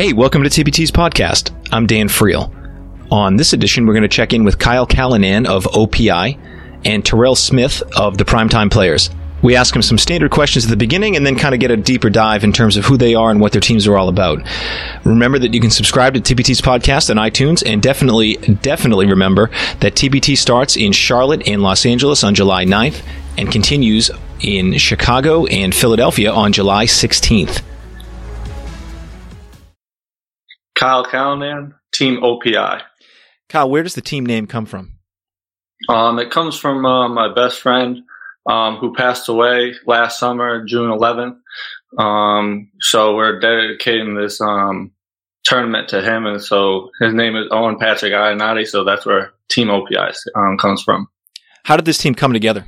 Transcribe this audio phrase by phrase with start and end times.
[0.00, 1.50] Hey, welcome to TBT's podcast.
[1.70, 2.50] I'm Dan Friel.
[3.12, 6.38] On this edition, we're going to check in with Kyle Callanan of OPI
[6.86, 9.10] and Terrell Smith of the Primetime Players.
[9.42, 11.76] We ask them some standard questions at the beginning and then kind of get a
[11.76, 14.40] deeper dive in terms of who they are and what their teams are all about.
[15.04, 19.96] Remember that you can subscribe to TBT's podcast on iTunes and definitely, definitely remember that
[19.96, 23.02] TPT starts in Charlotte and Los Angeles on July 9th
[23.36, 24.10] and continues
[24.40, 27.60] in Chicago and Philadelphia on July 16th.
[30.80, 32.80] Kyle Callanan, Team OPI.
[33.50, 34.94] Kyle, where does the team name come from?
[35.90, 37.98] Um, it comes from uh, my best friend
[38.48, 41.36] um, who passed away last summer, June 11th.
[41.98, 44.92] Um, so we're dedicating this um,
[45.44, 48.66] tournament to him, and so his name is Owen Patrick Ionati.
[48.66, 51.08] So that's where Team OPI um, comes from.
[51.64, 52.64] How did this team come together?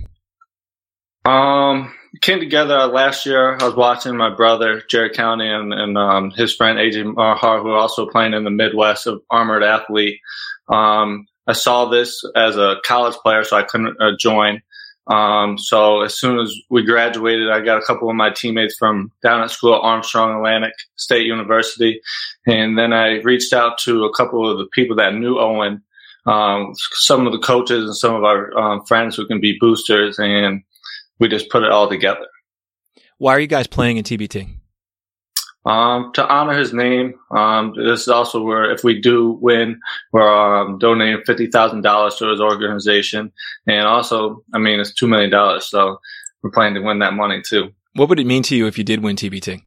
[1.24, 3.56] Um, came together last year.
[3.58, 7.70] I was watching my brother Jared County and, and um, his friend AJ Marhar, who
[7.70, 10.20] are also playing in the Midwest of Armored Athlete.
[10.68, 14.62] Um, I saw this as a college player, so I couldn't uh, join.
[15.08, 19.10] Um, so as soon as we graduated, I got a couple of my teammates from
[19.22, 22.00] down at school Armstrong Atlantic State University,
[22.46, 25.82] and then I reached out to a couple of the people that knew Owen,
[26.26, 30.20] um, some of the coaches and some of our um, friends who can be boosters,
[30.20, 30.62] and
[31.22, 32.26] we just put it all together.
[33.18, 34.56] Why are you guys playing in TBT?
[35.64, 37.14] Um, to honor his name.
[37.30, 39.78] Um, this is also where if we do win,
[40.12, 43.32] we're um, donating fifty thousand dollars to his organization,
[43.68, 46.00] and also, I mean, it's two million dollars, so
[46.42, 47.70] we're planning to win that money too.
[47.94, 49.62] What would it mean to you if you did win TBT?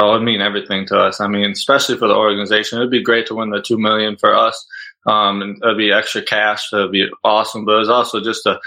[0.00, 1.20] Oh, it'd mean everything to us.
[1.20, 4.34] I mean, especially for the organization, it'd be great to win the two million for
[4.34, 4.66] us.
[5.06, 6.72] Um, and it'd be extra cash.
[6.72, 8.58] It'd be awesome, but it's also just a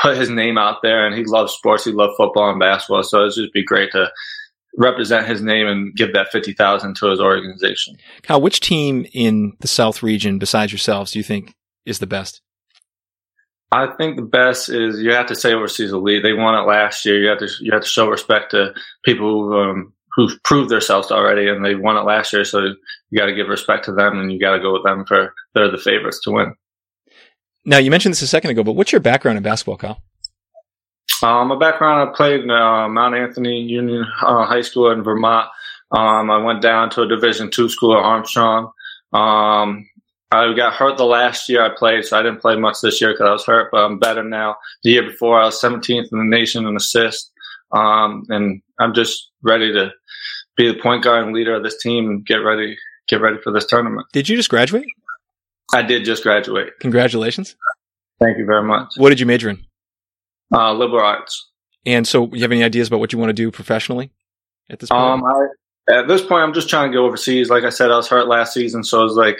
[0.00, 1.84] put his name out there and he loves sports.
[1.84, 3.02] He loves football and basketball.
[3.02, 4.10] So it'd just be great to
[4.76, 7.96] represent his name and give that 50,000 to his organization.
[8.22, 11.54] Kyle, which team in the South region besides yourselves do you think
[11.86, 12.40] is the best?
[13.72, 16.22] I think the best is you have to say overseas elite.
[16.22, 17.20] They won it last year.
[17.20, 18.72] You have to you have to show respect to
[19.04, 22.44] people who um, who've proved themselves already, and they won it last year.
[22.44, 25.04] So you got to give respect to them, and you got to go with them
[25.04, 26.54] for they're the favorites to win.
[27.64, 30.02] Now, you mentioned this a second ago, but what's your background in basketball, Kyle?
[31.22, 35.48] Um, my background, I played in uh, Mount Anthony Union uh, High School in Vermont.
[35.90, 38.72] Um, I went down to a Division two school at Armstrong.
[39.12, 39.88] Um,
[40.30, 43.12] I got hurt the last year I played, so I didn't play much this year
[43.12, 44.56] because I was hurt, but I'm better now.
[44.82, 47.30] The year before, I was 17th in the nation in assists.
[47.72, 49.92] Um, and I'm just ready to
[50.56, 52.76] be the point guard and leader of this team and get ready,
[53.08, 54.06] get ready for this tournament.
[54.12, 54.86] Did you just graduate?
[55.72, 56.74] I did just graduate.
[56.80, 57.56] Congratulations.
[58.20, 58.88] Thank you very much.
[58.96, 59.64] What did you major in?
[60.54, 61.50] Uh, liberal arts.
[61.86, 64.10] And so, you have any ideas about what you want to do professionally
[64.70, 65.02] at this point?
[65.02, 67.50] Um, I, at this point, I'm just trying to go overseas.
[67.50, 69.38] Like I said, I was hurt last season, so I was like,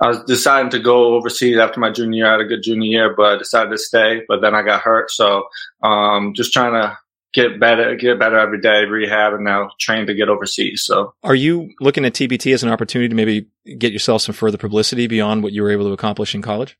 [0.00, 2.28] I was deciding to go overseas after my junior year.
[2.28, 4.22] I had a good junior year, but I decided to stay.
[4.28, 5.44] But then I got hurt, so
[5.82, 6.96] um, just trying to
[7.32, 10.82] get better, get better every day, rehab, and now train to get overseas.
[10.84, 13.46] So, are you looking at TBT as an opportunity to maybe
[13.78, 16.78] get yourself some further publicity beyond what you were able to accomplish in college?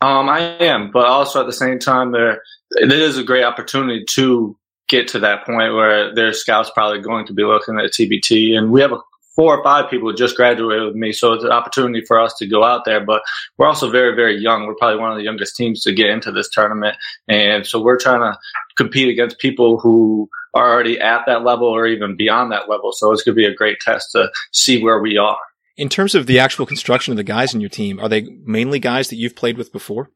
[0.00, 2.42] Um, I am, but also at the same time, there
[2.72, 4.56] it is a great opportunity to
[4.88, 8.70] get to that point where their scouts probably going to be looking at TBT, and
[8.70, 9.00] we have a
[9.38, 11.12] four or five people just graduated with me.
[11.12, 13.22] So it's an opportunity for us to go out there, but
[13.56, 14.66] we're also very, very young.
[14.66, 16.96] We're probably one of the youngest teams to get into this tournament.
[17.28, 18.36] And so we're trying to
[18.76, 22.90] compete against people who are already at that level or even beyond that level.
[22.92, 25.38] So it's going to be a great test to see where we are.
[25.76, 28.80] In terms of the actual construction of the guys in your team, are they mainly
[28.80, 30.10] guys that you've played with before?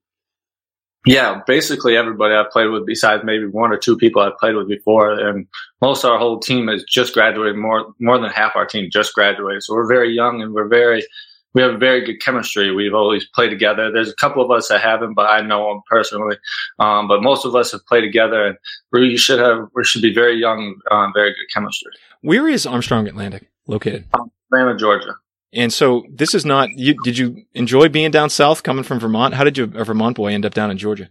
[1.04, 4.68] Yeah, basically everybody I've played with, besides maybe one or two people I've played with
[4.68, 5.48] before, and
[5.80, 7.56] most of our whole team has just graduated.
[7.56, 11.04] More more than half our team just graduated, so we're very young and we're very
[11.54, 12.72] we have very good chemistry.
[12.72, 13.90] We've always played together.
[13.90, 16.36] There's a couple of us that haven't, but I know them personally.
[16.78, 18.56] Um, but most of us have played together, and
[18.92, 21.92] we should have we should be very young, um, very good chemistry.
[22.20, 24.06] Where is Armstrong Atlantic located?
[24.14, 25.16] Um, Atlanta, Georgia.
[25.54, 26.94] And so this is not you.
[27.04, 29.34] Did you enjoy being down south, coming from Vermont?
[29.34, 31.10] How did you, a Vermont boy, end up down in Georgia?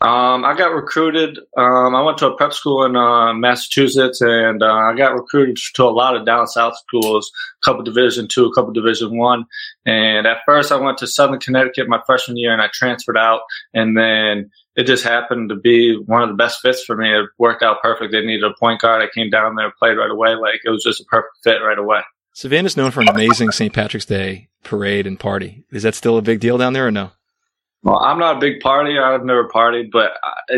[0.00, 1.38] Um, I got recruited.
[1.56, 5.58] Um, I went to a prep school in uh, Massachusetts, and uh, I got recruited
[5.74, 7.30] to a lot of down south schools,
[7.62, 9.44] a couple Division two, a couple Division one.
[9.86, 13.42] And at first, I went to Southern Connecticut my freshman year, and I transferred out.
[13.74, 17.08] And then it just happened to be one of the best fits for me.
[17.08, 18.10] It worked out perfect.
[18.10, 19.02] They needed a point guard.
[19.02, 20.34] I came down there, played right away.
[20.34, 22.00] Like it was just a perfect fit right away.
[22.32, 23.72] Savannah's known for an amazing St.
[23.72, 25.64] Patrick's Day parade and party.
[25.70, 27.12] Is that still a big deal down there or no?
[27.84, 29.02] Well, I'm not a big partier.
[29.02, 30.12] I've never partied, but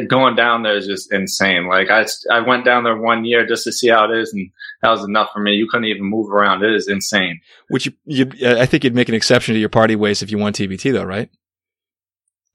[0.09, 1.67] going down there is just insane.
[1.67, 4.51] Like I, I went down there one year just to see how it is, and
[4.83, 5.55] that was enough for me.
[5.55, 6.63] You couldn't even move around.
[6.63, 7.41] It is insane.
[7.69, 10.37] Which you, you I think you'd make an exception to your party ways if you
[10.37, 11.31] won TBT though, right?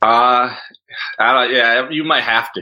[0.03, 0.55] Uh,
[1.17, 2.61] I don't, yeah, you might have to.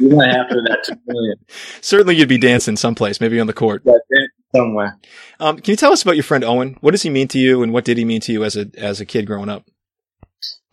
[0.00, 1.36] you might have to that two million.
[1.82, 3.82] Certainly, you'd be dancing someplace, maybe on the court.
[3.84, 3.98] Yeah,
[4.54, 4.98] somewhere.
[5.40, 6.76] Um, can you tell us about your friend Owen?
[6.80, 8.70] What does he mean to you, and what did he mean to you as a
[8.76, 9.64] as a kid growing up?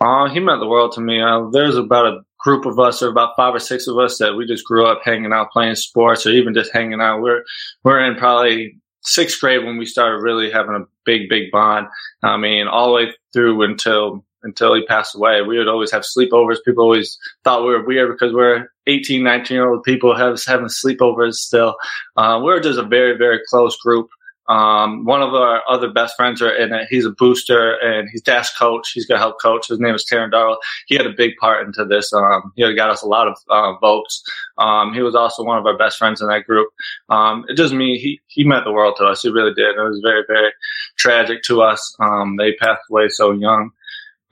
[0.01, 1.21] Uh, he meant the world to me.
[1.21, 4.35] Uh, there's about a group of us, or about five or six of us, that
[4.35, 7.21] we just grew up hanging out, playing sports, or even just hanging out.
[7.21, 7.43] We're
[7.83, 11.87] we're in probably sixth grade when we started really having a big, big bond.
[12.23, 15.41] I mean, all the way through until until he passed away.
[15.41, 16.63] We would always have sleepovers.
[16.63, 20.67] People always thought we were weird because we're 18, 19 year old people have, having
[20.67, 21.75] sleepovers still.
[22.17, 24.09] Uh, we're just a very, very close group.
[24.49, 26.87] Um, one of our other best friends are in it.
[26.89, 28.91] He's a booster and he's dash coach.
[28.91, 29.67] He's going to help coach.
[29.67, 30.57] His name is Taryn Darrell.
[30.87, 32.11] He had a big part into this.
[32.11, 34.23] Um, he got us a lot of uh, votes.
[34.57, 36.69] Um, he was also one of our best friends in that group.
[37.09, 39.21] Um, it doesn't mean he, he meant the world to us.
[39.21, 39.75] He really did.
[39.75, 40.51] It was very, very
[40.97, 41.95] tragic to us.
[41.99, 43.69] Um, they passed away so young.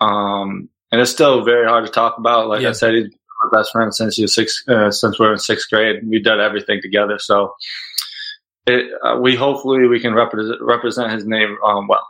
[0.01, 2.48] Um, and it's still very hard to talk about.
[2.48, 2.69] Like yeah.
[2.69, 3.13] I said, he's
[3.44, 6.01] my best friend since he was six, uh, since we were in sixth grade.
[6.07, 7.19] We've done everything together.
[7.19, 7.54] So
[8.66, 12.07] it, uh, we hopefully we can represent represent his name um, well.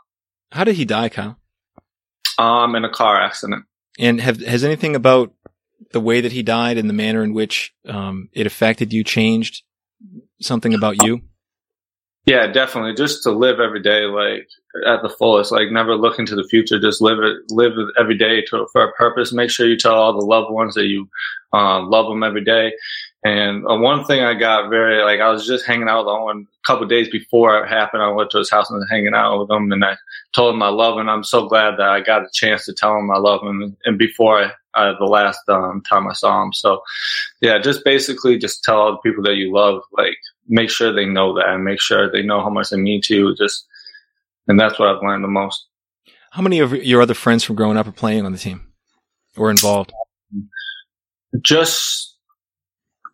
[0.52, 1.38] How did he die, Kyle?
[2.38, 3.66] Um, in a car accident.
[4.00, 5.34] And have has anything about
[5.92, 9.64] the way that he died and the manner in which um, it affected you changed
[10.42, 11.22] something about you?
[12.28, 12.94] Yeah, definitely.
[12.94, 14.50] Just to live every day like
[14.86, 16.78] at the fullest, like never look into the future.
[16.78, 19.32] Just live it, live every day to, for a purpose.
[19.32, 21.10] Make sure you tell all the loved ones that you
[21.54, 22.74] uh, love them every day.
[23.24, 26.46] And uh, one thing I got very like I was just hanging out with Owen
[26.52, 28.04] a couple days before it happened.
[28.04, 29.96] I went to his house and was hanging out with him, and I
[30.34, 31.08] told him I love him.
[31.08, 33.76] I'm so glad that I got a chance to tell him I love him.
[33.86, 36.82] And before I, uh, the last um, time I saw him, so
[37.40, 41.06] yeah, just basically just tell all the people that you love, like make sure they
[41.06, 43.36] know that and make sure they know how much they mean to you.
[43.36, 43.66] Just,
[44.48, 45.68] and that's what I've learned the most.
[46.32, 48.68] How many of your other friends from growing up are playing on the team
[49.36, 49.92] or involved?
[51.42, 52.16] Just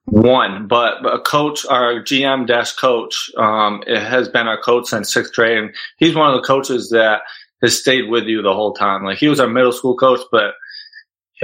[0.06, 5.14] one, but a coach, our GM dash coach, um, it has been our coach since
[5.14, 5.58] sixth grade.
[5.58, 7.22] And he's one of the coaches that
[7.62, 9.06] has stayed with you the whole time.
[9.06, 10.56] Like he was our middle school coach, but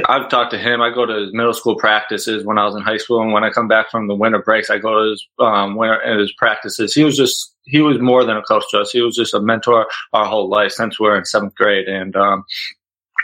[0.08, 0.82] I've talked to him.
[0.82, 3.44] I go to his middle school practices when I was in high school, and when
[3.44, 6.94] I come back from the winter breaks, I go to his um, winter his practices.
[6.94, 8.92] He was just he was more than a coach to us.
[8.92, 12.16] He was just a mentor our whole life since we are in seventh grade, and
[12.16, 12.44] um,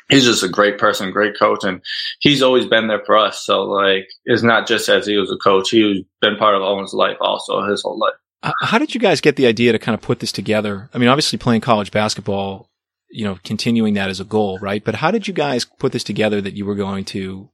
[0.09, 1.81] he's just a great person, great coach, and
[2.19, 3.45] he's always been there for us.
[3.45, 6.93] So like, it's not just as he was a coach; he's been part of Owen's
[6.93, 8.13] life also his whole life.
[8.61, 10.89] How did you guys get the idea to kind of put this together?
[10.93, 12.69] I mean, obviously playing college basketball
[13.09, 14.83] you know, continuing that as a goal, right?
[14.83, 17.49] But how did you guys put this together that you were going to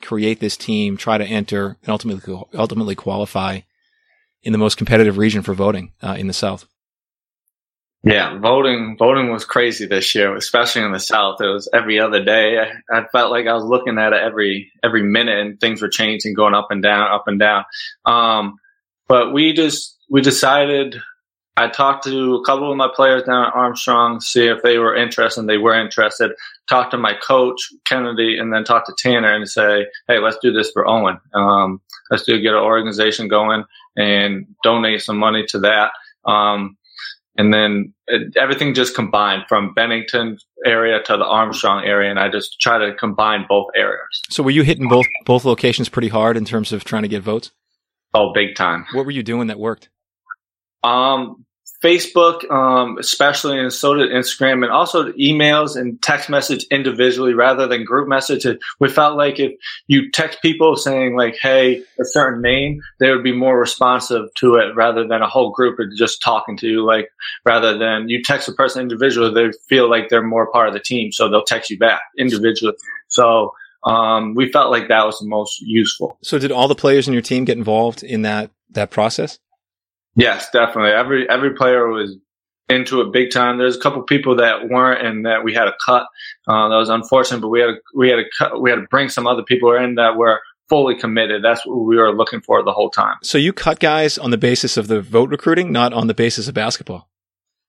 [0.00, 3.60] create this team, try to enter, and ultimately ultimately qualify
[4.42, 6.66] in the most competitive region for voting uh, in the South?
[8.04, 11.40] Yeah, voting voting was crazy this year, especially in the South.
[11.40, 12.58] It was every other day.
[12.58, 15.88] I, I, felt like I was looking at it every every minute, and things were
[15.88, 17.64] changing, going up and down, up and down.
[18.04, 18.56] Um,
[19.06, 20.96] but we just we decided
[21.56, 24.96] I talked to a couple of my players down at Armstrong, see if they were
[24.96, 25.46] interested.
[25.46, 26.32] They were interested.
[26.66, 30.50] Talked to my coach Kennedy, and then talked to Tanner and say, "Hey, let's do
[30.50, 31.18] this for Owen.
[31.34, 33.64] Um, let's do get an organization going
[33.96, 35.92] and donate some money to that."
[36.24, 36.78] Um,
[37.36, 42.30] and then it, everything just combined from Bennington area to the Armstrong area, and I
[42.30, 44.22] just try to combine both areas.
[44.30, 47.22] So, were you hitting both both locations pretty hard in terms of trying to get
[47.22, 47.50] votes?
[48.14, 48.86] Oh, big time!
[48.92, 49.90] What were you doing that worked?
[50.82, 51.44] Um,
[51.82, 57.66] Facebook, um, especially, and so did Instagram, and also emails and text message individually rather
[57.66, 58.46] than group message.
[58.78, 59.52] We felt like if
[59.88, 64.54] you text people saying like, "Hey, a certain name," they would be more responsive to
[64.54, 66.86] it rather than a whole group of just talking to you.
[66.86, 67.08] Like,
[67.44, 70.80] rather than you text a person individually, they feel like they're more part of the
[70.80, 72.74] team, so they'll text you back individually.
[73.08, 73.52] So
[73.84, 76.16] um, we felt like that was the most useful.
[76.22, 79.40] So, did all the players in your team get involved in that that process?
[80.14, 80.90] Yes, definitely.
[80.92, 82.16] Every every player was
[82.68, 83.58] into it big time.
[83.58, 86.06] There's a couple people that weren't, and that we had to cut.
[86.46, 88.86] Uh, that was unfortunate, but we had to, we had to cut, we had to
[88.90, 91.44] bring some other people in that were fully committed.
[91.44, 93.16] That's what we were looking for the whole time.
[93.22, 96.48] So you cut guys on the basis of the vote recruiting, not on the basis
[96.48, 97.08] of basketball.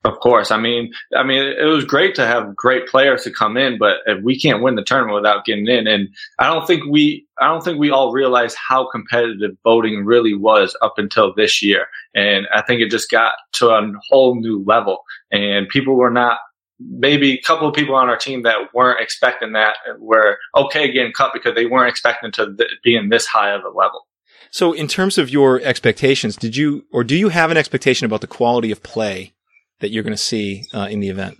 [0.05, 0.51] Of course.
[0.51, 3.99] I mean, I mean, it was great to have great players to come in, but
[4.21, 5.87] we can't win the tournament without getting in.
[5.87, 10.33] And I don't think we, I don't think we all realize how competitive voting really
[10.33, 11.87] was up until this year.
[12.13, 16.39] And I think it just got to a whole new level and people were not,
[16.79, 21.13] maybe a couple of people on our team that weren't expecting that were okay getting
[21.13, 24.05] cut because they weren't expecting to be in this high of a level.
[24.51, 28.21] So, in terms of your expectations, did you or do you have an expectation about
[28.21, 29.32] the quality of play
[29.83, 31.37] that you're going to see uh, in the event?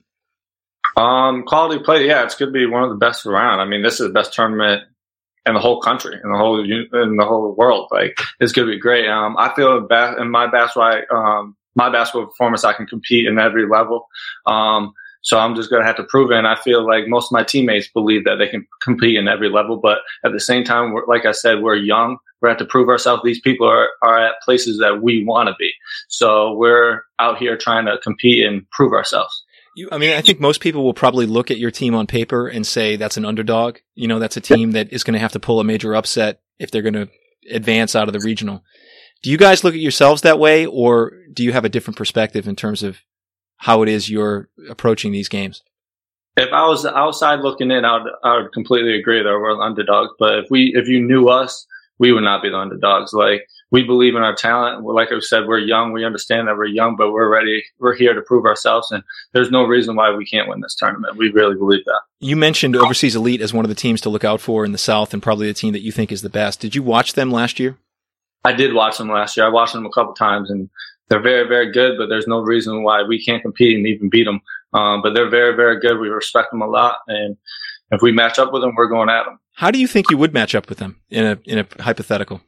[0.98, 3.62] Um, quality play, yeah, it's going to be one of the best around.
[3.62, 4.84] I mean, this is the best tournament
[5.46, 7.88] in the whole country, in the whole in the whole world.
[7.92, 9.08] Like, it's going to be great.
[9.08, 9.88] Um, I feel
[10.20, 14.08] in my basketball, um, my basketball performance, I can compete in every level.
[14.46, 16.38] Um, so I'm just going to have to prove it.
[16.38, 19.50] And I feel like most of my teammates believe that they can compete in every
[19.50, 19.77] level.
[19.77, 22.18] But at the same time, like I said, we're young.
[22.42, 23.24] We have to prove ourselves.
[23.24, 25.72] These people are, are at places that we want to be.
[26.10, 29.46] So we're out here trying to compete and prove ourselves.
[29.77, 32.48] You, I mean, I think most people will probably look at your team on paper
[32.48, 33.77] and say that's an underdog.
[33.96, 36.42] You know, that's a team that is going to have to pull a major upset
[36.60, 37.10] if they're going to
[37.50, 38.62] advance out of the regional.
[39.24, 42.46] Do you guys look at yourselves that way, or do you have a different perspective
[42.46, 43.00] in terms of
[43.57, 45.63] how it is you're approaching these games?
[46.36, 50.12] If I was outside looking in, I would, I would completely agree that we're underdogs.
[50.17, 51.67] But if we, if you knew us,
[52.00, 53.13] we would not be the underdogs.
[53.13, 54.83] Like we believe in our talent.
[54.83, 55.93] Like I said, we're young.
[55.93, 57.63] We understand that we're young, but we're ready.
[57.79, 61.17] We're here to prove ourselves, and there's no reason why we can't win this tournament.
[61.17, 62.01] We really believe that.
[62.19, 64.77] You mentioned Overseas Elite as one of the teams to look out for in the
[64.77, 66.60] South, and probably the team that you think is the best.
[66.60, 67.77] Did you watch them last year?
[68.45, 69.45] I did watch them last year.
[69.45, 70.69] I watched them a couple times, and
[71.13, 74.24] they're very, very good, but there's no reason why we can't compete and even beat
[74.24, 74.41] them.
[74.74, 76.00] Um, but they're very, very good.
[76.00, 76.98] We respect them a lot.
[77.08, 77.38] And
[77.91, 79.39] if we match up with them, we're going at them.
[79.53, 82.41] How do you think you would match up with them in a, in a hypothetical?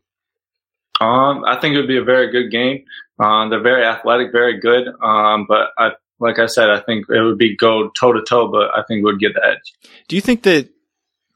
[0.99, 2.85] Um, I think it would be a very good game.
[3.19, 4.87] Um, they're very athletic, very good.
[5.03, 8.47] Um, but I, like I said, I think it would be go toe to toe,
[8.47, 9.91] but I think we'd get the edge.
[10.07, 10.69] Do you think that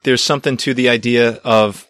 [0.02, 1.86] there's something to the idea of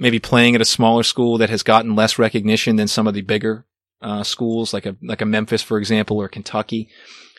[0.00, 3.22] maybe playing at a smaller school that has gotten less recognition than some of the
[3.22, 3.65] bigger
[4.02, 6.88] uh, schools, like a like a Memphis, for example, or Kentucky.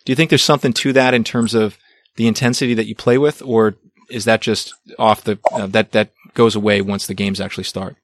[0.06, 1.78] Do you think there's something to that in terms of
[2.16, 3.76] the intensity that you play with, or
[4.10, 7.96] is that just off the uh, that that goes away once the games actually start?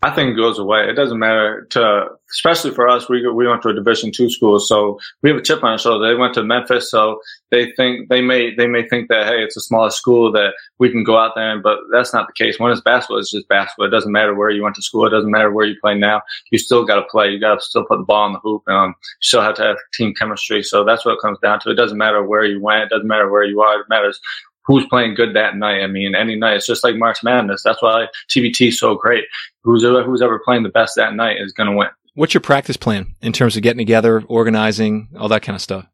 [0.00, 0.88] I think it goes away.
[0.88, 3.08] It doesn't matter to, especially for us.
[3.08, 5.78] We we went to a Division two school, so we have a chip on our
[5.78, 6.06] shoulder.
[6.06, 7.18] They went to Memphis, so
[7.50, 10.88] they think they may they may think that hey, it's a smaller school that we
[10.88, 12.60] can go out there, and but that's not the case.
[12.60, 13.88] When it's basketball, it's just basketball.
[13.88, 15.04] It doesn't matter where you went to school.
[15.04, 16.22] It doesn't matter where you play now.
[16.52, 17.30] You still got to play.
[17.30, 18.62] You got to still put the ball in the hoop.
[18.68, 20.62] Um, you still have to have team chemistry.
[20.62, 21.70] So that's what it comes down to.
[21.70, 22.84] It doesn't matter where you went.
[22.84, 23.80] It doesn't matter where you are.
[23.80, 24.20] It matters
[24.68, 25.82] who's playing good that night.
[25.82, 26.56] I mean, any night.
[26.56, 27.62] It's just like March Madness.
[27.64, 29.24] That's why TBT is so great.
[29.64, 31.88] Who's who's ever playing the best that night is going to win.
[32.14, 35.86] What's your practice plan in terms of getting together, organizing, all that kind of stuff?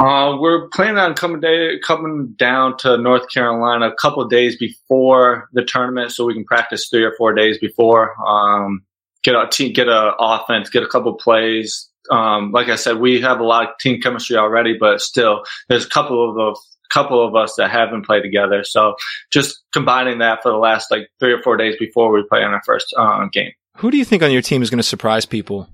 [0.00, 5.48] Uh, we're planning on coming day, coming down to North Carolina a couple days before
[5.52, 8.14] the tournament, so we can practice three or four days before.
[8.26, 8.84] Um,
[9.22, 11.88] get a team, get a offense, get a couple plays.
[12.10, 15.86] Um, like I said, we have a lot of team chemistry already, but still, there's
[15.86, 16.58] a couple of
[16.94, 18.64] couple of us that haven't played together.
[18.64, 18.94] So
[19.30, 22.52] just combining that for the last like three or four days before we play on
[22.52, 23.52] our first uh, game.
[23.78, 25.68] Who do you think on your team is going to surprise people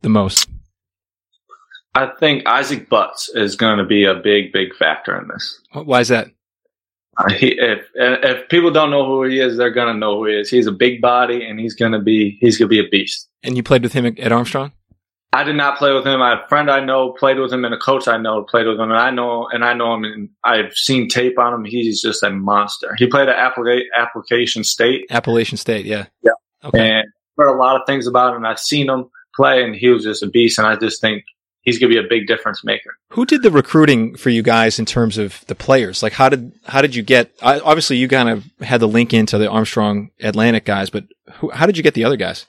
[0.00, 0.48] the most?
[1.94, 5.60] I think Isaac Butts is going to be a big, big factor in this.
[5.72, 6.28] Why is that?
[7.16, 10.26] Uh, he, if if people don't know who he is, they're going to know who
[10.26, 10.50] he is.
[10.50, 13.28] He's a big body, and he's going to be he's going to be a beast.
[13.44, 14.72] And you played with him at Armstrong?
[15.32, 16.20] I did not play with him.
[16.20, 18.90] A friend I know played with him, and a coach I know played with him,
[18.90, 21.64] and I know and I know him, and I've seen tape on him.
[21.64, 22.94] He's just a monster.
[22.98, 25.06] He played at Applica- Application State.
[25.10, 26.32] Appalachian State, yeah, yeah.
[26.64, 26.88] Okay.
[26.88, 28.44] And heard a lot of things about him.
[28.44, 30.58] I've seen him play, and he was just a beast.
[30.58, 31.24] And I just think
[31.62, 32.96] he's going to be a big difference maker.
[33.10, 36.02] Who did the recruiting for you guys in terms of the players?
[36.02, 37.32] Like, how did how did you get?
[37.42, 41.66] Obviously, you kind of had the link into the Armstrong Atlantic guys, but who, how
[41.66, 42.46] did you get the other guys?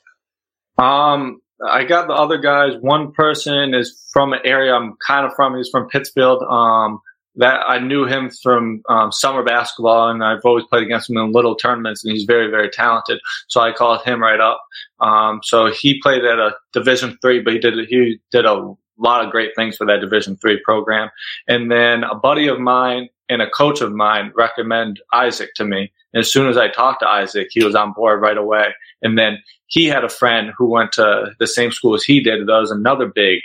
[0.78, 2.74] Um, I got the other guys.
[2.82, 5.56] One person is from an area I'm kind of from.
[5.56, 6.44] He's from Pittsfield.
[6.44, 7.00] Um,
[7.38, 11.32] that I knew him from um, summer basketball, and I've always played against him in
[11.32, 13.20] little tournaments, and he's very, very talented.
[13.50, 14.62] So I called him right up.
[15.00, 19.26] Um, so he played at a Division three, but he did he did a lot
[19.26, 21.10] of great things for that Division three program.
[21.48, 25.92] And then a buddy of mine and a coach of mine recommend Isaac to me.
[26.14, 28.68] And as soon as I talked to Isaac, he was on board right away.
[29.02, 32.48] And then he had a friend who went to the same school as he did.
[32.48, 33.40] That was another big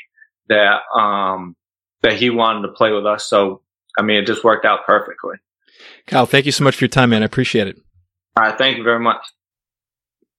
[0.49, 1.57] that um,
[2.03, 3.29] that he wanted to play with us.
[3.29, 3.63] So
[3.99, 5.37] I mean, it just worked out perfectly.
[6.07, 7.23] Kyle, thank you so much for your time, man.
[7.23, 7.77] I appreciate it.
[8.37, 9.25] All right, thank you very much.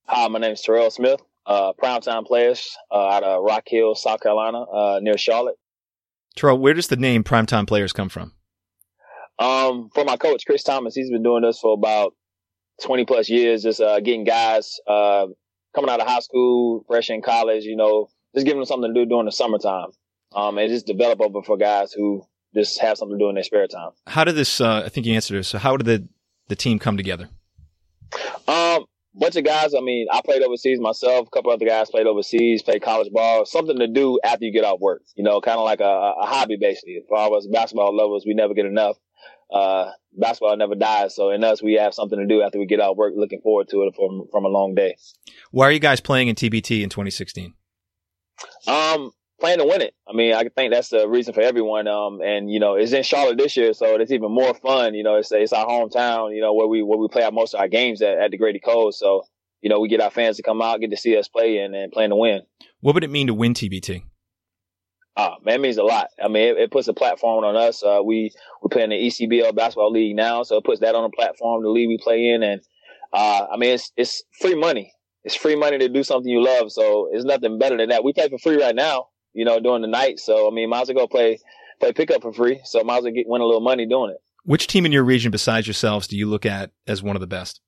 [0.06, 4.20] Hi, my name is Terrell Smith, uh, primetime players uh, out of Rock Hill, South
[4.20, 5.56] Carolina, uh, near Charlotte.
[6.36, 8.32] Terrell, where does the name primetime players come from?
[9.38, 12.14] Um, for my coach, Chris Thomas, he's been doing this for about
[12.82, 15.26] 20 plus years, just uh, getting guys uh,
[15.74, 19.00] coming out of high school, fresh in college, you know, just giving them something to
[19.00, 19.88] do during the summertime.
[20.34, 22.24] Um, and just develop over for guys who
[22.54, 23.90] just have something to do in their spare time.
[24.06, 24.60] How did this?
[24.60, 25.48] Uh, I think you answered this.
[25.48, 26.08] So how did the
[26.48, 27.28] the team come together?
[28.48, 29.74] Um, bunch of guys.
[29.74, 31.26] I mean, I played overseas myself.
[31.26, 33.44] A couple other guys played overseas, played college ball.
[33.46, 35.02] Something to do after you get off work.
[35.14, 37.02] You know, kind of like a, a, hobby, basically.
[37.08, 38.96] For all us basketball lovers, we never get enough.
[39.52, 41.14] Uh, basketball never dies.
[41.14, 43.14] So in us, we have something to do after we get off work.
[43.16, 44.96] Looking forward to it from from a long day.
[45.50, 47.54] Why are you guys playing in TBT in 2016?
[48.66, 49.94] Um, playing to win it.
[50.08, 51.86] I mean, I think that's the reason for everyone.
[51.86, 54.94] Um, and you know, it's in Charlotte this year, so it's even more fun.
[54.94, 56.34] You know, it's it's our hometown.
[56.34, 58.38] You know, where we where we play our most of our games at, at the
[58.38, 58.92] Grady Cole.
[58.92, 59.24] So
[59.60, 61.74] you know, we get our fans to come out, get to see us play, and,
[61.74, 62.42] and playing to win.
[62.80, 64.02] What would it mean to win TBT?
[65.16, 66.08] Ah, man, it means a lot.
[66.22, 67.82] I mean, it, it puts a platform on us.
[67.82, 71.04] Uh, we we play in the ECBL basketball league now, so it puts that on
[71.04, 71.62] a platform.
[71.62, 72.60] The league we play in, and
[73.12, 74.92] uh, I mean, it's it's free money.
[75.24, 76.72] It's free money to do something you love.
[76.72, 78.04] So it's nothing better than that.
[78.04, 80.18] We play for free right now you know, during the night.
[80.18, 81.38] So I mean, might as well go play
[81.80, 82.60] play pickup for free.
[82.64, 84.18] So might as well get win a little money doing it.
[84.44, 87.26] Which team in your region besides yourselves do you look at as one of the
[87.26, 87.60] best?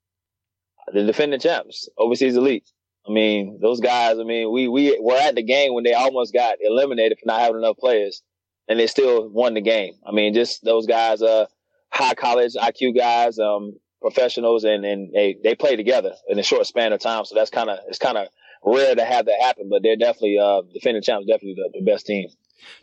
[0.93, 2.71] The defending champs, overseas elite.
[3.07, 4.19] I mean, those guys.
[4.19, 7.41] I mean, we we were at the game when they almost got eliminated for not
[7.41, 8.23] having enough players,
[8.69, 9.95] and they still won the game.
[10.07, 11.47] I mean, just those guys, uh,
[11.91, 16.67] high college IQ guys, um, professionals, and and they they play together in a short
[16.67, 17.25] span of time.
[17.27, 18.29] So that's kind of it's kind of
[18.65, 22.07] rare to have that happen, but they're definitely uh, defending champs, definitely the, the best
[22.07, 22.29] team.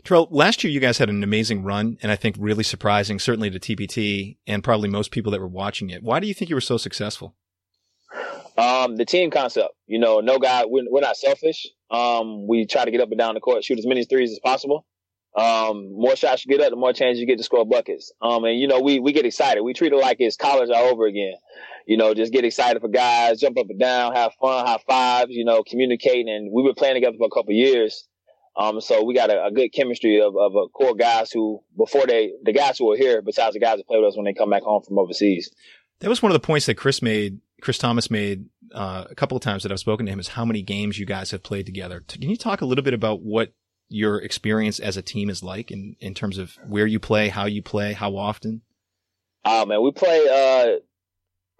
[0.04, 3.50] Terrell, last year you guys had an amazing run, and I think really surprising, certainly
[3.50, 6.04] to TBT and probably most people that were watching it.
[6.04, 7.34] Why do you think you were so successful?
[8.56, 9.74] Um, the team concept.
[9.86, 10.64] You know, no guy.
[10.66, 11.66] We're, we're not selfish.
[11.90, 14.38] Um, we try to get up and down the court, shoot as many threes as
[14.38, 14.86] possible.
[15.34, 18.12] Um, more shots you get up, the more chance you get to score buckets.
[18.20, 19.62] Um, and you know, we we get excited.
[19.62, 21.34] We treat it like it's college all over again
[21.86, 25.32] you know, just get excited for guys, jump up and down, have fun, high fives,
[25.32, 26.28] you know, communicating.
[26.28, 28.08] And we've been playing together for a couple years.
[28.56, 32.06] Um, so we got a, a good chemistry of, of a core guys who, before
[32.06, 34.34] they, the guys who are here, besides the guys that play with us when they
[34.34, 35.50] come back home from overseas.
[36.00, 39.36] That was one of the points that Chris made, Chris Thomas made uh, a couple
[39.36, 41.64] of times that I've spoken to him is how many games you guys have played
[41.64, 42.02] together.
[42.06, 43.52] Can you talk a little bit about what
[43.88, 47.46] your experience as a team is like in, in terms of where you play, how
[47.46, 48.62] you play, how often?
[49.44, 50.80] Oh man, we play uh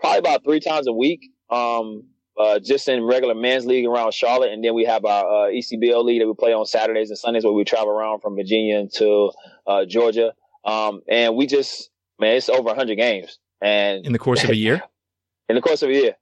[0.00, 1.30] probably about three times a week.
[1.48, 5.50] Um, uh, just in regular men's league around Charlotte, and then we have our uh,
[5.50, 8.88] ECBL league that we play on Saturdays and Sundays, where we travel around from Virginia
[8.94, 9.30] to
[9.66, 10.32] uh, Georgia.
[10.64, 14.56] Um, and we just, man, it's over 100 games, and in the course of a
[14.56, 14.82] year.
[15.52, 16.14] in the course of a year,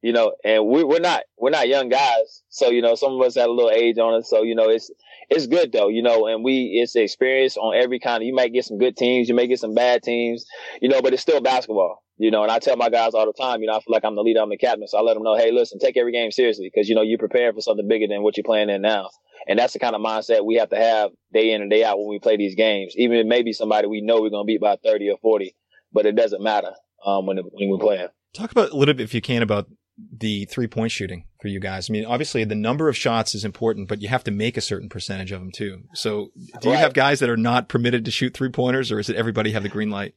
[0.00, 3.20] you know, and we, we're not we're not young guys, so you know, some of
[3.20, 4.90] us had a little age on us, so you know, it's
[5.28, 8.26] it's good though, you know, and we it's experience on every kind of.
[8.26, 10.46] You might get some good teams, you may get some bad teams,
[10.80, 12.02] you know, but it's still basketball.
[12.16, 14.04] You know, and I tell my guys all the time, you know, I feel like
[14.04, 14.88] I'm the leader, I'm the captain.
[14.88, 17.16] So I let them know, hey, listen, take every game seriously because, you know, you're
[17.16, 19.10] preparing for something bigger than what you're playing in now.
[19.46, 21.96] And that's the kind of mindset we have to have day in and day out
[21.96, 22.94] when we play these games.
[22.96, 25.54] Even if maybe somebody we know we're going to beat by 30 or 40,
[25.92, 26.72] but it doesn't matter
[27.06, 28.08] um, when, when we're playing.
[28.34, 29.68] Talk about a little bit, if you can, about
[30.16, 31.90] the three point shooting for you guys.
[31.90, 34.60] I mean, obviously the number of shots is important, but you have to make a
[34.60, 35.82] certain percentage of them too.
[35.94, 39.08] So do you have guys that are not permitted to shoot three pointers or is
[39.08, 40.14] it everybody have the green light?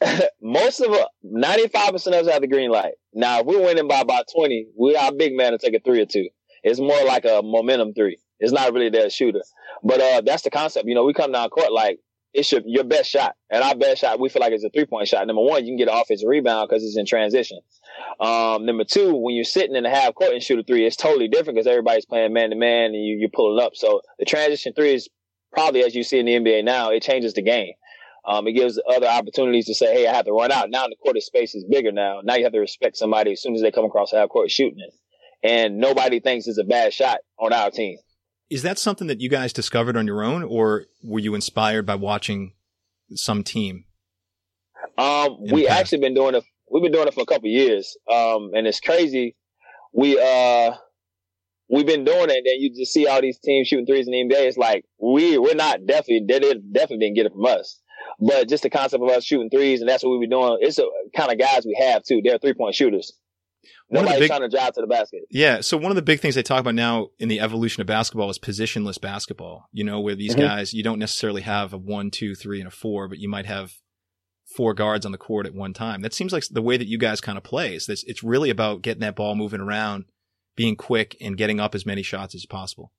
[0.42, 2.94] most of ninety five percent of us have the green light.
[3.14, 6.00] Now, if we're winning by about twenty, we are big man to take a three
[6.00, 6.28] or two.
[6.62, 8.18] It's more like a momentum three.
[8.38, 9.42] It's not really their shooter,
[9.82, 10.86] but uh, that's the concept.
[10.86, 11.98] You know, we come down court like
[12.36, 14.84] it's your, your best shot, and our best shot we feel like it's a three
[14.84, 15.26] point shot.
[15.26, 17.60] Number one, you can get an offensive rebound because it's in transition.
[18.20, 20.96] Um, number two, when you're sitting in the half court and shoot a three, it's
[20.96, 23.74] totally different because everybody's playing man to man and you, you're pulling up.
[23.74, 25.08] So the transition three is
[25.52, 27.72] probably as you see in the NBA now, it changes the game.
[28.26, 30.68] Um, it gives other opportunities to say, hey, I have to run out.
[30.68, 32.20] Now the court space is bigger now.
[32.22, 34.80] Now you have to respect somebody as soon as they come across half court shooting
[34.80, 34.92] it.
[35.42, 37.98] And nobody thinks it's a bad shot on our team.
[38.48, 41.96] Is that something that you guys discovered on your own or were you inspired by
[41.96, 42.52] watching
[43.14, 43.84] some team?
[44.96, 46.44] Um, we actually been doing it.
[46.70, 47.96] We've been doing it for a couple years.
[48.10, 49.36] Um, and it's crazy.
[49.92, 50.76] We, uh,
[51.68, 54.12] we've been doing it, and then you just see all these teams shooting threes in
[54.12, 54.46] the NBA.
[54.48, 57.80] It's like we we're not definitely they definitely didn't get it from us.
[58.20, 60.58] But just the concept of us shooting threes, and that's what we be doing.
[60.60, 62.20] It's a kind of guys we have too.
[62.22, 63.12] They're three point shooters.
[63.90, 65.22] Nobody's big, trying to drive to the basket.
[65.30, 65.60] Yeah.
[65.60, 68.30] So one of the big things they talk about now in the evolution of basketball
[68.30, 69.68] is positionless basketball.
[69.72, 70.46] You know, where these mm-hmm.
[70.46, 73.46] guys, you don't necessarily have a one, two, three, and a four, but you might
[73.46, 73.74] have
[74.56, 76.02] four guards on the court at one time.
[76.02, 77.74] That seems like the way that you guys kind of play.
[77.74, 78.04] Is this?
[78.04, 80.06] It's really about getting that ball moving around,
[80.56, 82.92] being quick, and getting up as many shots as possible.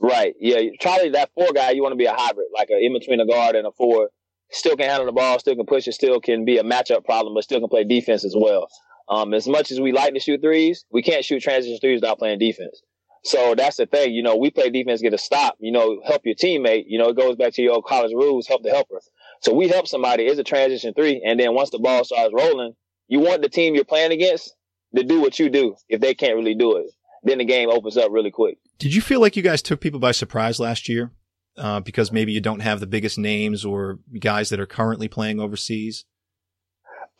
[0.00, 0.34] Right.
[0.40, 0.60] Yeah.
[0.80, 3.26] Charlie, that four guy, you want to be a hybrid, like a in between a
[3.26, 4.10] guard and a four
[4.50, 7.34] still can handle the ball, still can push it, still can be a matchup problem,
[7.34, 8.68] but still can play defense as well.
[9.08, 12.18] Um, as much as we like to shoot threes, we can't shoot transition threes without
[12.18, 12.82] playing defense.
[13.22, 16.22] So that's the thing, you know, we play defense, get a stop, you know, help
[16.26, 16.84] your teammate.
[16.88, 19.00] You know, it goes back to your college rules, help the helper.
[19.40, 21.22] So we help somebody is a transition three.
[21.24, 22.74] And then once the ball starts rolling,
[23.08, 24.54] you want the team you're playing against,
[24.94, 26.86] to do what you do if they can't really do it.
[27.22, 28.58] Then the game opens up really quick.
[28.78, 31.10] Did you feel like you guys took people by surprise last year?
[31.56, 35.40] Uh, because maybe you don't have the biggest names or guys that are currently playing
[35.40, 36.04] overseas?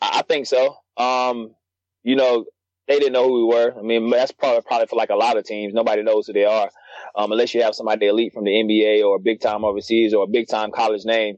[0.01, 0.75] I think so.
[0.97, 1.55] Um,
[2.05, 2.45] you know,
[2.87, 3.77] they didn't know who we were.
[3.77, 5.73] I mean, that's probably probably for like a lot of teams.
[5.73, 6.69] Nobody knows who they are,
[7.15, 10.27] um, unless you have somebody elite from the NBA or big time overseas or a
[10.27, 11.37] big time college name.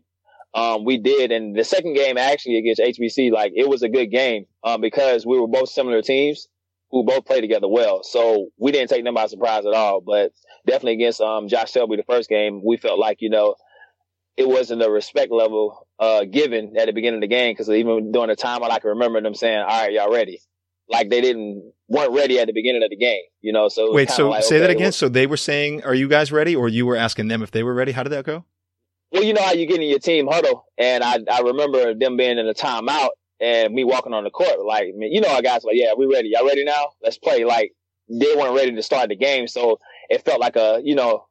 [0.53, 4.08] Um, we did, and the second game actually against HBC, like it was a good
[4.08, 6.47] game um, because we were both similar teams
[6.91, 8.03] who both played together well.
[8.03, 10.01] So we didn't take them by surprise at all.
[10.01, 10.32] But
[10.65, 13.56] definitely against um, Josh Selby, the first game, we felt like you know
[14.36, 18.12] it wasn't a respect level uh, given at the beginning of the game because even
[18.12, 20.41] during the time, I can remember them saying, "All right, y'all ready."
[20.89, 23.69] Like they didn't weren't ready at the beginning of the game, you know.
[23.69, 24.84] So wait, so like, say okay, that again.
[24.84, 27.52] Well, so they were saying, "Are you guys ready?" Or you were asking them if
[27.52, 27.91] they were ready?
[27.91, 28.45] How did that go?
[29.12, 32.17] well, you know how you get in your team huddle, and I I remember them
[32.17, 35.63] being in a timeout and me walking on the court, like you know, our guys
[35.63, 36.32] like, "Yeah, we ready?
[36.34, 36.91] Y'all ready now?
[37.02, 37.71] Let's play." Like
[38.10, 41.26] they weren't ready to start the game, so it felt like a you know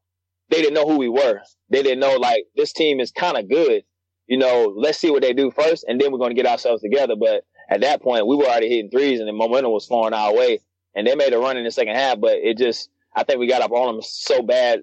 [0.51, 1.40] they didn't know who we were.
[1.71, 3.83] They didn't know like this team is kind of good.
[4.27, 6.83] You know, let's see what they do first, and then we're going to get ourselves
[6.83, 7.14] together.
[7.19, 10.35] But at that point, we were already hitting threes and the momentum was flowing our
[10.35, 10.61] way.
[10.95, 13.49] And they made a run in the second half, but it just, I think we
[13.49, 14.81] got up on them so bad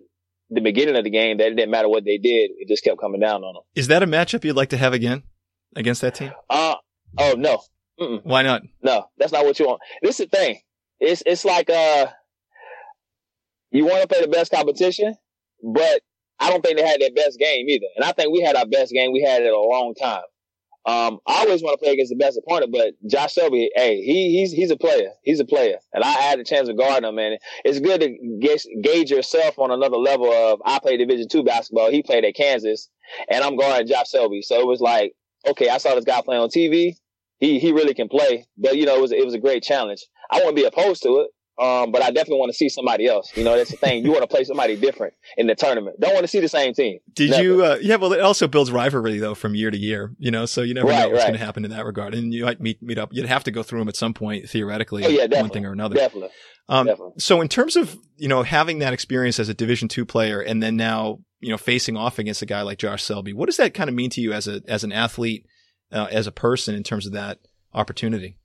[0.49, 2.51] the beginning of the game that it didn't matter what they did.
[2.57, 3.63] It just kept coming down on them.
[3.73, 5.23] Is that a matchup you'd like to have again
[5.75, 6.31] against that team?
[6.49, 6.75] Uh,
[7.17, 7.61] oh, no.
[7.99, 8.21] Mm-mm.
[8.23, 8.61] Why not?
[8.83, 9.81] No, that's not what you want.
[10.01, 10.59] This is the thing.
[10.99, 12.07] It's, it's like, uh,
[13.71, 15.15] you want to play the best competition,
[15.63, 16.01] but
[16.39, 17.87] I don't think they had their best game either.
[17.95, 19.11] And I think we had our best game.
[19.13, 20.21] We had it a long time.
[20.85, 24.37] Um, I always want to play against the best opponent, but Josh Selby, hey, he
[24.37, 25.11] he's he's a player.
[25.23, 27.17] He's a player, and I had a chance to guard him.
[27.17, 28.09] And it's good to
[28.41, 30.31] gauge, gauge yourself on another level.
[30.31, 31.89] Of I played Division two basketball.
[31.89, 32.89] He played at Kansas,
[33.29, 34.41] and I'm guarding Josh Selby.
[34.41, 35.13] So it was like,
[35.47, 36.95] okay, I saw this guy playing on TV.
[37.39, 40.05] He he really can play, but you know, it was it was a great challenge.
[40.29, 41.27] I wouldn't be opposed to it.
[41.61, 43.31] Um, but I definitely want to see somebody else.
[43.35, 44.03] You know, that's the thing.
[44.03, 45.99] You want to play somebody different in the tournament.
[45.99, 46.97] Don't want to see the same team.
[47.13, 47.43] Did Never.
[47.43, 47.63] you?
[47.65, 50.15] Uh, yeah, well, it also builds rivalry though from year to year.
[50.17, 51.27] You know, so you never Right, know what's right.
[51.27, 52.15] going to happen in that regard.
[52.15, 53.09] And you might meet meet up.
[53.13, 55.71] You'd have to go through them at some point theoretically, Oh, yeah, one thing or
[55.71, 55.93] another.
[55.95, 56.29] Definitely,
[56.69, 57.13] Um, definitely.
[57.19, 60.63] so in terms of you know having that experience as a Division two player, and
[60.63, 63.75] then now you know facing off against a guy like Josh Selby, what does that
[63.75, 65.45] kind of mean to you as a as an athlete,
[65.91, 67.37] uh, as a person in terms of that
[67.75, 68.37] opportunity?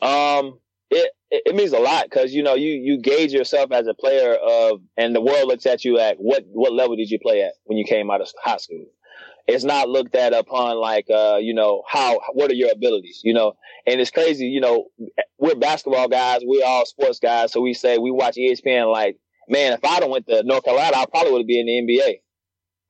[0.00, 3.86] Um, it it it means a lot because you know you you gauge yourself as
[3.86, 7.18] a player of, and the world looks at you at what what level did you
[7.18, 8.86] play at when you came out of high school.
[9.46, 13.34] It's not looked at upon like uh you know how what are your abilities you
[13.34, 13.54] know,
[13.86, 14.86] and it's crazy you know
[15.38, 19.16] we're basketball guys we're all sports guys so we say we watch ESPN like
[19.48, 22.20] man if I don't went to North Carolina I probably would be in the NBA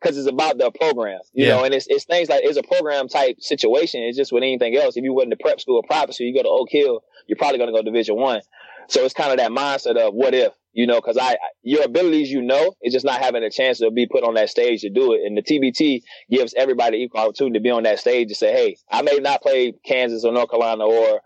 [0.01, 1.57] because it's about the program, you Yeah.
[1.57, 4.03] know, and it's it's things like it's a program type situation.
[4.03, 4.97] It's just with anything else.
[4.97, 7.37] If you went to prep school or private school, you go to Oak Hill, you're
[7.37, 8.41] probably going to go to Division One.
[8.89, 12.31] So it's kind of that mindset of what if, you know, because I your abilities,
[12.31, 14.91] you know, it's just not having a chance to be put on that stage to
[14.91, 15.21] do it.
[15.25, 18.77] And the TBT gives everybody equal opportunity to be on that stage to say, hey,
[18.91, 21.21] I may not play Kansas or North Carolina or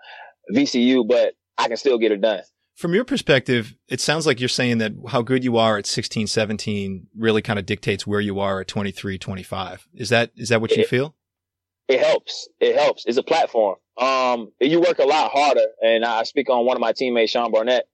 [0.53, 2.43] VCU, but I can still get it done.
[2.75, 6.27] From your perspective, it sounds like you're saying that how good you are at 16,
[6.27, 9.89] 17 really kind of dictates where you are at 23, 25.
[9.95, 11.15] Is that is that what you feel?
[11.89, 12.49] it helps.
[12.61, 13.05] It helps.
[13.07, 13.77] It's a platform.
[13.97, 15.67] Um, you work a lot harder.
[15.83, 17.87] And I speak on one of my teammates, Sean Barnett.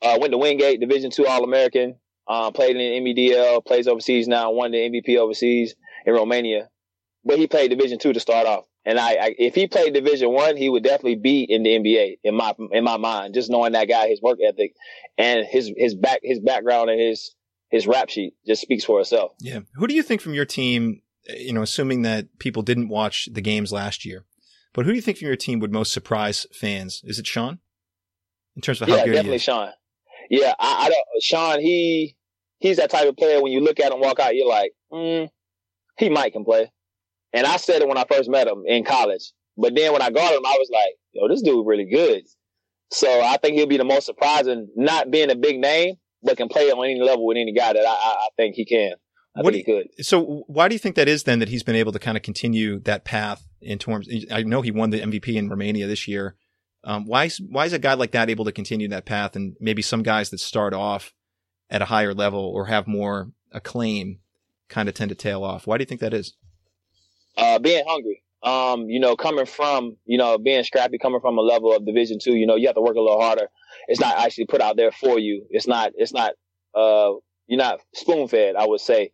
[0.00, 1.96] Uh, went to Wingate, Division two All American.
[2.28, 6.68] Um, played in the NBDL, plays overseas now, won the MVP overseas in Romania.
[7.24, 8.64] But he played Division two to start off.
[8.84, 12.18] And I, I if he played Division one, he would definitely be in the NBA
[12.24, 13.34] in my in my mind.
[13.34, 14.74] Just knowing that guy, his work ethic,
[15.16, 17.34] and his his back his background and his
[17.70, 19.32] his rap sheet just speaks for itself.
[19.40, 19.60] Yeah.
[19.74, 23.42] Who do you think from your team, you know, assuming that people didn't watch the
[23.42, 24.24] games last year,
[24.72, 27.02] but who do you think from your team would most surprise fans?
[27.04, 27.58] Is it Sean?
[28.56, 29.42] In terms of how yeah, good he definitely is?
[29.42, 29.70] Sean.
[30.30, 31.22] Yeah, I, I don't.
[31.22, 32.16] Sean, he
[32.58, 33.42] he's that type of player.
[33.42, 35.28] When you look at him walk out, you're like, mm,
[35.96, 36.72] he might can play.
[37.32, 39.32] And I said it when I first met him in college.
[39.56, 42.22] But then when I got him, I was like, yo, this dude really good.
[42.90, 46.48] So I think he'll be the most surprising, not being a big name, but can
[46.48, 48.94] play on any level with any guy that I, I, I think he can.
[49.36, 50.06] I What think he could.
[50.06, 52.22] So why do you think that is then that he's been able to kind of
[52.22, 54.08] continue that path in terms?
[54.30, 56.36] I know he won the MVP in Romania this year.
[56.84, 59.82] Um, why why is a guy like that able to continue that path, and maybe
[59.82, 61.12] some guys that start off
[61.68, 64.20] at a higher level or have more acclaim
[64.68, 65.66] kind of tend to tail off?
[65.66, 66.34] Why do you think that is?
[67.38, 68.22] Uh, being hungry.
[68.42, 72.18] Um, you know, coming from, you know, being scrappy, coming from a level of division
[72.22, 73.48] two, you know, you have to work a little harder.
[73.88, 75.44] It's not actually put out there for you.
[75.50, 76.34] It's not, it's not,
[76.74, 77.14] uh,
[77.48, 79.10] you're not spoon fed, I would say.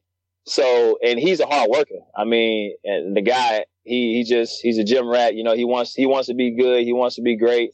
[0.46, 2.00] So, and he's a hard worker.
[2.14, 5.34] I mean, and the guy, he, he just, he's a gym rat.
[5.34, 6.84] You know, he wants, he wants to be good.
[6.84, 7.70] He wants to be great.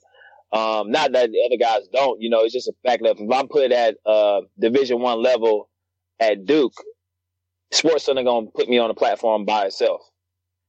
[0.53, 3.31] Um, not that the other guys don't, you know, it's just a fact that if
[3.33, 5.69] I'm put at uh, Division One level
[6.21, 6.75] at Duke,
[7.73, 10.03] Sports Center gonna put me on a platform by itself.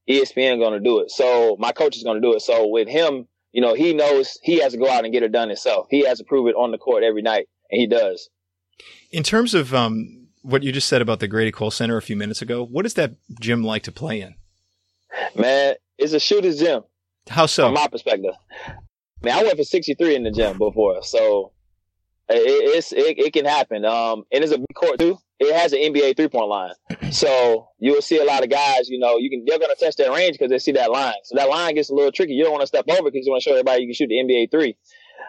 [0.10, 1.12] ESPN gonna do it.
[1.12, 2.42] So my coach is gonna do it.
[2.42, 5.32] So with him, you know, he knows he has to go out and get it
[5.32, 5.88] done himself.
[5.90, 8.30] He has to prove it on the court every night, and he does.
[9.12, 12.16] In terms of um, what you just said about the Grady Cole Center a few
[12.16, 14.36] minutes ago, what is that gym like to play in?
[15.36, 16.84] Man, it's a shooter's gym.
[17.30, 17.66] How so?
[17.66, 18.34] From my perspective.
[19.22, 21.51] Man, I went for 63 in the gym before, so
[22.36, 23.86] it, it's it, it, can happen.
[23.86, 25.18] Um, and it's a big court too.
[25.40, 26.74] It has an NBA three point line,
[27.12, 28.90] so you will see a lot of guys.
[28.90, 31.16] You know, you can they're going to test that range because they see that line.
[31.24, 32.34] So that line gets a little tricky.
[32.34, 34.10] You don't want to step over because you want to show everybody you can shoot
[34.10, 34.78] the NBA three,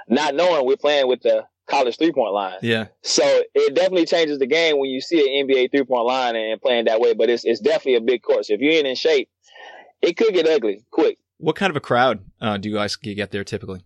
[0.09, 2.59] not knowing we're playing with the college three point line.
[2.63, 2.89] Yeah.
[3.03, 3.23] So
[3.55, 6.87] it definitely changes the game when you see an NBA three point line and playing
[6.87, 7.15] that way.
[7.15, 8.47] But it's it's definitely a big court.
[8.47, 9.29] So if you ain't in shape,
[10.03, 11.19] it could get ugly quick.
[11.39, 13.83] What kind of a crowd uh, do you guys get there typically?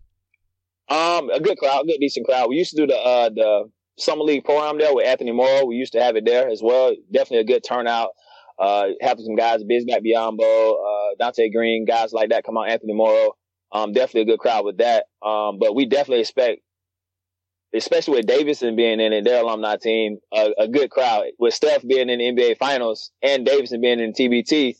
[0.88, 2.48] Um, a good crowd, good decent crowd.
[2.48, 5.64] We used to do the uh, the summer league program there with Anthony Morrow.
[5.64, 6.94] We used to have it there as well.
[7.10, 8.10] Definitely a good turnout.
[8.58, 12.68] Uh, having some guys, Bismack Biyombo, uh, Dante Green, guys like that come on.
[12.68, 13.32] Anthony Morrow.
[13.72, 15.06] Um, definitely a good crowd with that.
[15.22, 16.60] Um, but we definitely expect,
[17.74, 21.24] especially with Davidson being in it, their alumni team, a, a good crowd.
[21.38, 24.76] With Steph being in the NBA Finals and Davidson being in TBT,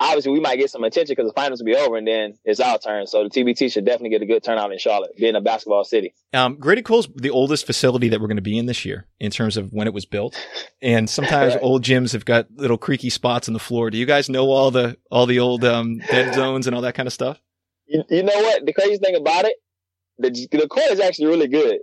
[0.00, 2.58] obviously we might get some attention because the finals will be over and then it's
[2.58, 3.06] our turn.
[3.06, 6.14] So the TBT should definitely get a good turnout in Charlotte, being a basketball city.
[6.32, 9.30] Um, Grady Cole's the oldest facility that we're going to be in this year in
[9.30, 10.36] terms of when it was built.
[10.80, 13.90] And sometimes old gyms have got little creaky spots on the floor.
[13.90, 16.94] Do you guys know all the, all the old, um, dead zones and all that
[16.94, 17.38] kind of stuff?
[17.86, 18.64] You, you know what?
[18.64, 19.54] The crazy thing about it,
[20.18, 21.78] the, the court is actually really good.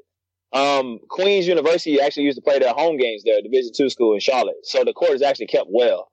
[0.54, 4.22] Um, Queens University actually used to play their home games there, Division two school in
[4.22, 4.56] Charlotte.
[4.64, 6.10] So the court is actually kept well.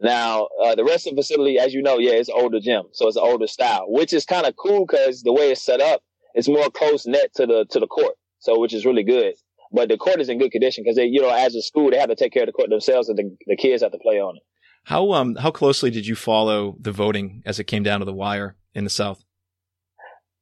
[0.00, 3.06] Now, uh, the rest of the facility, as you know, yeah, it's older gym, so
[3.06, 6.02] it's an older style, which is kind of cool because the way it's set up,
[6.34, 9.34] it's more close net to the to the court, so which is really good.
[9.72, 11.98] But the court is in good condition because they, you know, as a school, they
[11.98, 14.20] have to take care of the court themselves, and the, the kids have to play
[14.20, 14.42] on it.
[14.84, 18.12] How um how closely did you follow the voting as it came down to the
[18.12, 19.24] wire in the South?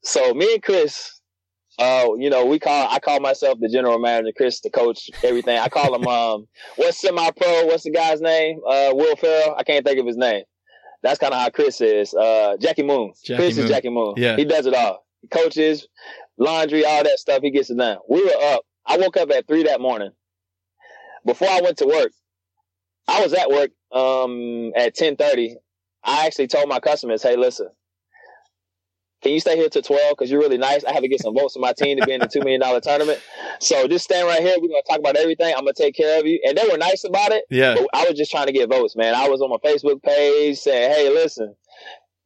[0.03, 1.21] So me and Chris,
[1.79, 5.59] uh, you know, we call I call myself the general manager, Chris the coach, everything.
[5.59, 8.61] I call him um what's semi pro, what's the guy's name?
[8.67, 9.55] Uh Will Ferrell.
[9.57, 10.45] I can't think of his name.
[11.03, 12.15] That's kind of how Chris is.
[12.15, 13.13] Uh Jackie Moon.
[13.25, 13.65] Jackie Chris Moon.
[13.65, 14.15] is Jackie Moon.
[14.17, 14.37] Yeah.
[14.37, 15.05] He does it all.
[15.21, 15.89] He coaches,
[16.37, 17.43] laundry, all that stuff.
[17.43, 17.99] He gets it done.
[18.09, 18.63] We were up.
[18.87, 20.11] I woke up at three that morning.
[21.25, 22.11] Before I went to work,
[23.09, 25.57] I was at work um at ten thirty.
[26.05, 27.69] I actually told my customers, hey, listen,
[29.23, 30.11] can you stay here till 12?
[30.11, 30.85] Because you're really nice.
[30.85, 32.81] I have to get some votes for my team to be in the $2 million
[32.81, 33.21] tournament.
[33.61, 34.57] So just stand right here.
[34.61, 35.55] We're going to talk about everything.
[35.57, 36.41] I'm going to take care of you.
[36.45, 37.45] And they were nice about it.
[37.49, 37.77] Yeah.
[37.95, 39.15] I was just trying to get votes, man.
[39.15, 41.55] I was on my Facebook page saying, hey, listen,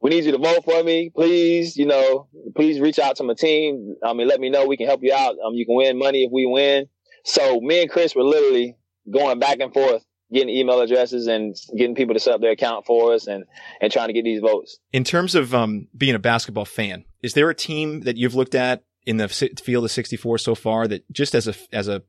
[0.00, 1.10] we need you to vote for me.
[1.14, 3.96] Please, you know, please reach out to my team.
[4.02, 4.66] I mean, let me know.
[4.66, 5.36] We can help you out.
[5.44, 6.86] Um, you can win money if we win.
[7.24, 8.76] So me and Chris were literally
[9.10, 12.84] going back and forth getting email addresses and getting people to set up their account
[12.84, 13.44] for us and,
[13.80, 14.78] and trying to get these votes.
[14.92, 18.54] In terms of um, being a basketball fan, is there a team that you've looked
[18.54, 22.02] at in the field of 64 so far that just as a, as a,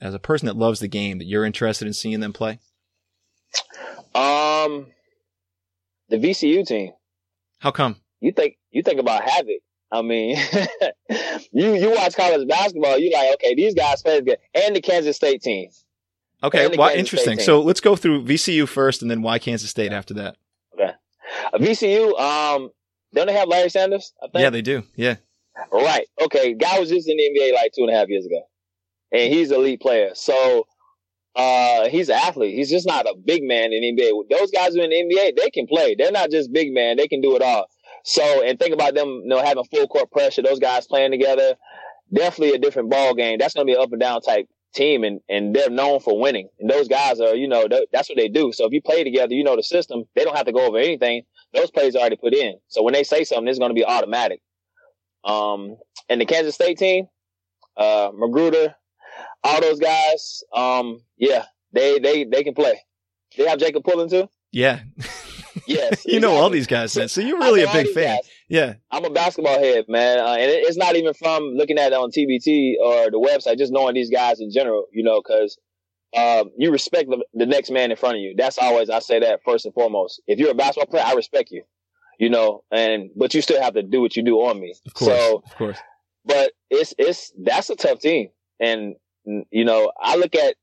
[0.00, 2.60] as a person that loves the game that you're interested in seeing them play?
[4.14, 4.86] Um,
[6.08, 6.92] the VCU team.
[7.58, 7.96] How come?
[8.20, 9.60] You think, you think about Havoc.
[9.90, 10.36] I mean,
[11.52, 14.38] you, you watch college basketball, you like, okay, these guys play good.
[14.54, 15.70] And the Kansas State team.
[16.42, 17.38] Okay, well, interesting.
[17.38, 20.36] So let's go through VCU first, and then why Kansas State after that.
[20.74, 20.92] Okay,
[21.52, 22.18] uh, VCU.
[22.18, 22.70] Um,
[23.14, 24.12] don't they have Larry Sanders?
[24.34, 24.82] Yeah, they do.
[24.94, 25.16] Yeah.
[25.72, 26.06] Right.
[26.20, 26.52] Okay.
[26.52, 28.42] Guy was just in the NBA like two and a half years ago,
[29.12, 30.10] and he's an elite player.
[30.14, 30.66] So,
[31.34, 32.54] uh, he's an athlete.
[32.54, 34.28] He's just not a big man in the NBA.
[34.30, 35.94] Those guys are in the NBA, they can play.
[35.94, 36.98] They're not just big man.
[36.98, 37.66] They can do it all.
[38.04, 40.42] So, and think about them, you know, having full court pressure.
[40.42, 41.56] Those guys playing together.
[42.12, 43.38] Definitely a different ball game.
[43.38, 46.18] That's going to be an up and down type team and, and they're known for
[46.18, 46.48] winning.
[46.60, 48.52] And those guys are, you know, that's what they do.
[48.52, 50.78] So if you play together, you know the system, they don't have to go over
[50.78, 51.22] anything.
[51.52, 52.58] Those plays are already put in.
[52.68, 54.40] So when they say something, it's going to be automatic.
[55.24, 55.76] Um,
[56.08, 57.08] and the Kansas State team,
[57.76, 58.74] uh, McGruder,
[59.42, 62.80] all those guys, um, yeah, they, they, they can play.
[63.36, 64.28] They have Jacob Pullen too.
[64.52, 64.80] Yeah.
[65.66, 66.02] Yes.
[66.06, 66.92] you know all these guys.
[66.92, 68.16] So you're really a big fan.
[68.16, 68.30] Guys.
[68.48, 68.74] Yeah.
[68.90, 70.18] I'm a basketball head, man.
[70.18, 73.58] Uh, and it, it's not even from looking at it on TBT or the website,
[73.58, 75.58] just knowing these guys in general, you know, because
[76.16, 78.34] uh, you respect the, the, next man in front of you.
[78.36, 80.22] That's always, I say that first and foremost.
[80.26, 81.64] If you're a basketball player, I respect you,
[82.18, 84.74] you know, and, but you still have to do what you do on me.
[84.86, 85.10] Of course.
[85.10, 85.78] So, of course.
[86.24, 88.28] But it's, it's, that's a tough team.
[88.60, 88.94] And,
[89.50, 90.54] you know, I look at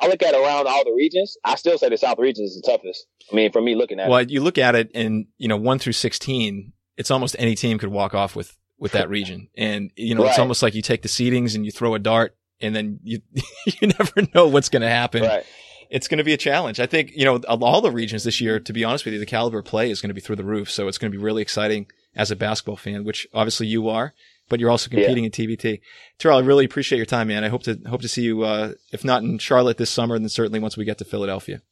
[0.00, 1.36] I look at around all the regions.
[1.44, 3.06] I still say the South region is the toughest.
[3.30, 4.30] I mean, for me looking at well, it.
[4.30, 7.90] you look at it and, you know, one through 16, it's almost any team could
[7.90, 9.48] walk off with with that region.
[9.56, 10.30] And, you know, right.
[10.30, 13.20] it's almost like you take the seedings and you throw a dart and then you,
[13.66, 15.22] you never know what's going to happen.
[15.22, 15.44] Right.
[15.90, 16.80] It's going to be a challenge.
[16.80, 19.26] I think, you know, all the regions this year, to be honest with you, the
[19.26, 20.70] caliber of play is going to be through the roof.
[20.70, 24.12] So it's going to be really exciting as a basketball fan, which obviously you are,
[24.48, 25.26] but you're also competing yeah.
[25.26, 25.80] in TBT.
[26.18, 27.44] Terrell, I really appreciate your time, man.
[27.44, 30.28] I hope to, hope to see you, uh, if not in Charlotte this summer, then
[30.28, 31.62] certainly once we get to Philadelphia.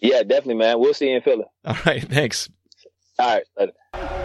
[0.00, 0.80] Yeah, definitely, man.
[0.80, 1.44] We'll see you in Philly.
[1.64, 2.02] All right.
[2.02, 2.48] Thanks.
[3.18, 3.44] All right.
[3.56, 4.23] Later.